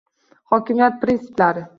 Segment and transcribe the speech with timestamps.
[0.53, 1.65] Hokimiyat prinsiplari: